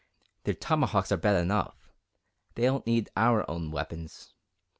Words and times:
Their 0.45 0.55
tomahawks 0.55 1.11
are 1.11 1.17
bad 1.17 1.39
enough 1.39 1.93
they 2.55 2.63
don't 2.63 2.87
need 2.87 3.11
our 3.15 3.47
own 3.47 3.69
weapons. 3.69 4.33